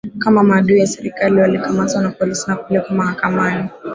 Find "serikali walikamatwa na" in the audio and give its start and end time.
0.87-2.09